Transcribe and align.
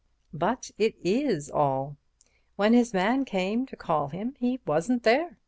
"But 0.33 0.71
it 0.79 0.95
is 1.03 1.51
all. 1.51 1.95
When 2.55 2.73
his 2.73 2.91
man 2.91 3.23
came 3.23 3.67
to 3.67 3.75
call 3.75 4.07
him 4.07 4.33
he 4.39 4.59
wasn't 4.65 5.03
there. 5.03 5.37